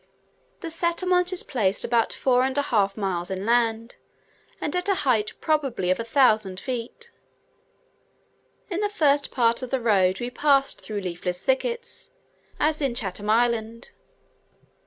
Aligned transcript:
The 0.61 0.71
settlement 0.71 1.31
is 1.31 1.43
placed 1.43 1.83
about 1.83 2.11
four 2.11 2.43
and 2.43 2.57
a 2.57 2.63
half 2.73 2.97
miles 2.97 3.29
inland, 3.29 3.97
and 4.59 4.75
at 4.75 4.89
a 4.89 4.95
height 5.05 5.33
probably 5.41 5.91
of 5.91 5.99
a 5.99 6.03
thousand 6.03 6.59
feet. 6.59 7.11
In 8.71 8.79
the 8.79 8.89
first 8.89 9.29
part 9.29 9.61
of 9.61 9.69
the 9.69 9.79
road 9.79 10.19
we 10.19 10.31
passed 10.31 10.81
through 10.81 11.01
leafless 11.01 11.45
thickets, 11.45 12.09
as 12.59 12.81
in 12.81 12.95
Chatham 12.95 13.29
Island. 13.29 13.91